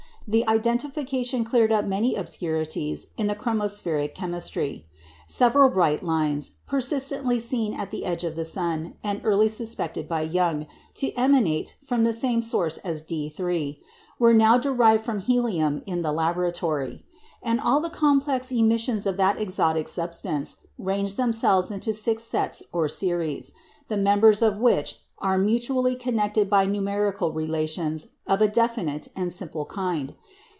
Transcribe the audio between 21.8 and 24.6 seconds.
six sets or series, the members of